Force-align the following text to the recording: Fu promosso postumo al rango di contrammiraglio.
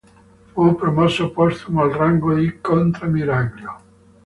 Fu 0.53 0.69
promosso 0.83 1.27
postumo 1.35 1.83
al 1.85 1.91
rango 1.99 2.33
di 2.33 2.49
contrammiraglio. 2.69 3.81